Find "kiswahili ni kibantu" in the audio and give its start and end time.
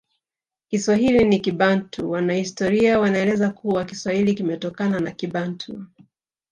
0.67-2.11